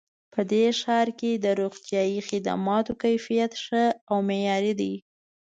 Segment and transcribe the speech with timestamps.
[0.33, 4.91] په دې ښار کې د روغتیایي خدماتو کیفیت ښه او معیاري ده